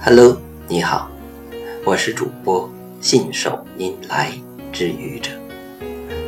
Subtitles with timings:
[0.00, 1.10] Hello，你好，
[1.84, 4.32] 我是主播信手拈来
[4.70, 5.30] 之愚者，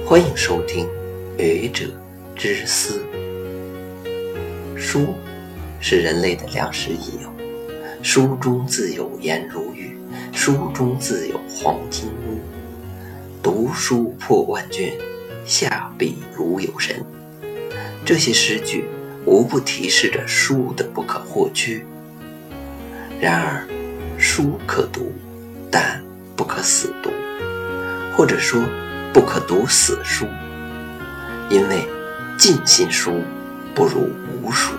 [0.07, 0.89] 欢迎收听
[1.37, 1.85] 愚者
[2.35, 3.03] 之思。
[4.77, 5.15] 书
[5.79, 7.31] 是人类的良师益友，
[8.03, 9.97] 书中自有颜如玉，
[10.33, 12.41] 书中自有黄金屋。
[13.43, 14.95] 读书破万卷，
[15.45, 17.05] 下笔如有神。
[18.05, 18.87] 这些诗句
[19.27, 21.85] 无不提示着书的不可或缺。
[23.21, 23.67] 然而，
[24.19, 25.13] 书可读，
[25.71, 26.01] 但
[26.37, 27.11] 不可死读，
[28.17, 28.63] 或者说
[29.13, 30.27] 不可读死书，
[31.51, 31.87] 因为
[32.39, 33.21] 尽信书
[33.75, 34.09] 不如
[34.43, 34.73] 无书。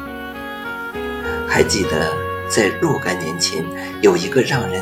[1.48, 2.14] 还记得
[2.48, 3.66] 在若干年前，
[4.02, 4.82] 有一个让人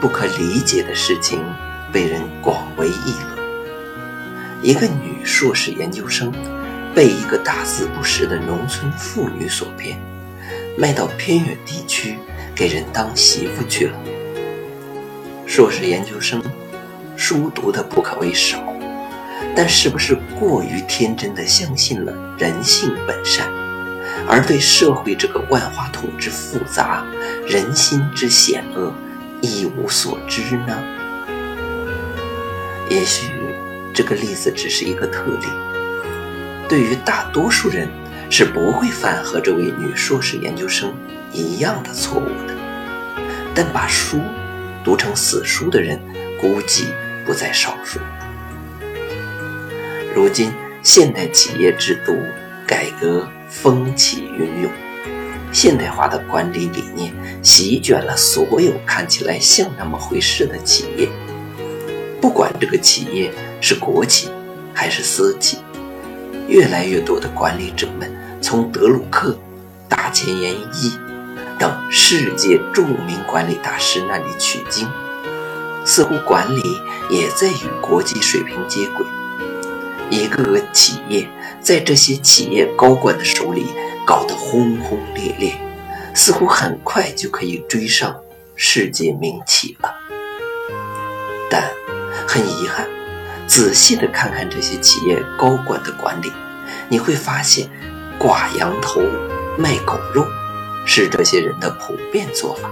[0.00, 1.40] 不可理解的事情
[1.90, 6.30] 被人广为议论：一个女硕士研究生
[6.96, 9.98] 被一个大字不识的农村妇女所骗，
[10.78, 12.16] 卖到偏远地区。
[12.54, 13.98] 给人当媳妇去了。
[15.46, 16.42] 硕士研究生，
[17.14, 18.58] 书读的不可谓少，
[19.54, 23.46] 但是不是过于天真的相信了人性本善，
[24.26, 27.04] 而对社会这个万花筒之复杂、
[27.46, 28.90] 人心之险恶
[29.42, 30.82] 一无所知呢？
[32.88, 33.30] 也许
[33.92, 35.46] 这个例子只是一个特例，
[36.68, 37.88] 对于大多数人
[38.30, 40.92] 是不会犯和这位女硕士研究生。
[41.32, 42.54] 一样的错误的，
[43.54, 44.18] 但把书
[44.82, 46.00] 读成死书的人
[46.40, 46.86] 估计
[47.26, 48.00] 不在少数。
[50.14, 50.50] 如今
[50.82, 52.16] 现代企业制度
[52.66, 54.70] 改革风起云涌，
[55.52, 61.06] 现代化的管理理念席卷了所有看起来像那么回事的企业，
[62.18, 64.30] 不管这个企业是国企
[64.72, 65.58] 还是私企，
[66.48, 68.10] 越来越多的管理者们
[68.40, 69.36] 从德鲁克、
[69.88, 70.98] 大前研一。
[71.58, 74.86] 等世界著名管理大师那里取经，
[75.86, 76.62] 似乎管理
[77.08, 79.06] 也在与国际水平接轨。
[80.10, 81.26] 一个个企业
[81.62, 83.68] 在这些企业高管的手里
[84.06, 85.58] 搞得轰轰烈烈，
[86.14, 88.14] 似乎很快就可以追上
[88.54, 89.94] 世界名企了。
[91.50, 91.70] 但
[92.28, 92.86] 很遗憾，
[93.46, 96.32] 仔细的看看这些企业高管的管理，
[96.88, 97.68] 你会发现
[98.18, 99.00] 挂羊头
[99.56, 100.26] 卖狗肉。
[100.88, 102.70] 是这些人的普遍做法，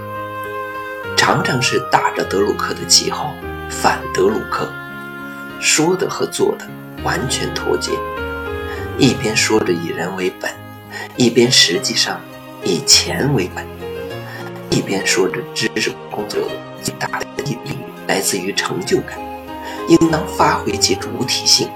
[1.17, 3.35] 常常是打着德鲁克的旗号
[3.69, 4.73] 反德鲁克，
[5.59, 6.65] 说的和做的
[7.03, 7.91] 完全脱节，
[8.99, 10.49] 一边说着以人为本，
[11.17, 12.21] 一边实际上
[12.63, 13.65] 以钱为本；
[14.71, 16.41] 一边说着知识工作
[16.81, 19.19] 最大的意义来自于成就感，
[19.89, 21.69] 应当发挥其主体性；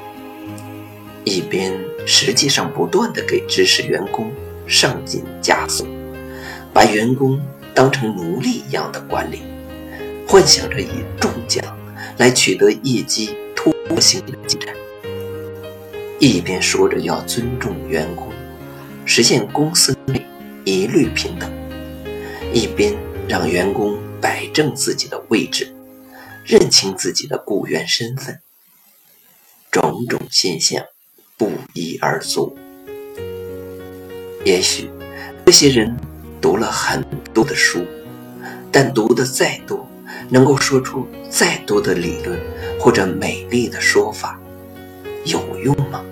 [1.25, 1.73] 一边
[2.07, 4.33] 实际上不断的给知识员工
[4.67, 5.87] 上紧枷锁。
[6.73, 7.41] 把员工
[7.75, 9.41] 当成奴隶一样的管理，
[10.27, 11.65] 幻想着以中奖
[12.19, 14.73] 来取得业绩突破性的进展，
[16.21, 18.29] 一边说着要尊重员工，
[19.05, 20.25] 实现公司内
[20.65, 21.51] 一律平等，
[22.53, 22.95] 一边
[23.27, 25.75] 让员工摆正自己的位置，
[26.49, 28.41] 认清自己的雇员身份，
[29.71, 30.83] 种种现象
[31.37, 32.57] 不一而足。
[34.45, 34.91] 也许
[35.45, 35.95] 这些人。
[36.41, 37.05] 读了很
[37.35, 37.85] 多的书，
[38.71, 39.85] 但读的再多，
[40.31, 42.41] 能够说出再多的理论
[42.79, 44.41] 或者美丽的说法，
[45.25, 46.05] 有用吗？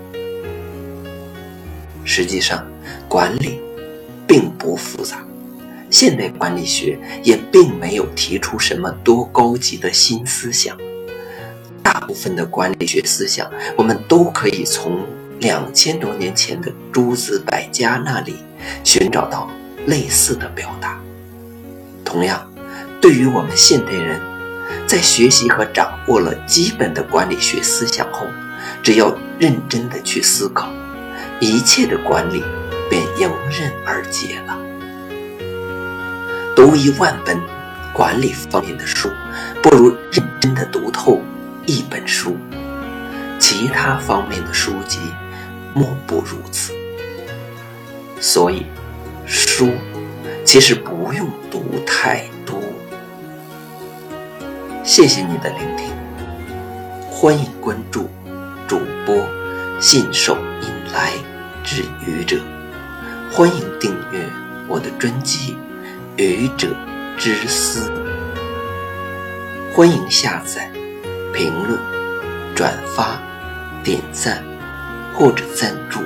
[2.04, 2.66] 实际上，
[3.08, 3.60] 管理
[4.26, 5.24] 并不复杂，
[5.90, 10.76] 现代管理学也并没有提出什么多高级的新思想。
[11.82, 15.06] 大部分的管理学思想，我们都可以从
[15.40, 18.36] 两千多年前的诸子百家那里
[18.84, 19.50] 寻找到。
[19.86, 21.00] 类似的表达，
[22.04, 22.44] 同样，
[23.00, 24.20] 对于我们现代人，
[24.84, 28.26] 在学习和掌握了基本的管理学思想后，
[28.82, 30.72] 只要认真的去思考，
[31.38, 32.42] 一切的管理
[32.90, 34.58] 便迎刃而解了。
[36.56, 37.38] 读一万本
[37.92, 39.10] 管理方面的书，
[39.62, 41.20] 不如认真的读透
[41.66, 42.34] 一本书。
[43.38, 44.98] 其他方面的书籍，
[45.74, 46.72] 莫不如此。
[48.20, 48.64] 所以。
[49.28, 49.72] 书
[50.44, 52.62] 其实不用读太多。
[54.84, 55.90] 谢谢你的聆听，
[57.10, 58.08] 欢迎关注
[58.68, 59.16] 主播
[59.80, 61.10] 信手拈来
[61.64, 62.38] 之愚者，
[63.32, 64.24] 欢迎订阅
[64.68, 65.54] 我的专辑
[66.18, 66.74] 《愚者
[67.18, 67.90] 之思》，
[69.74, 70.70] 欢迎下载、
[71.34, 71.78] 评论、
[72.54, 73.20] 转发、
[73.84, 74.42] 点赞
[75.14, 76.00] 或者赞助。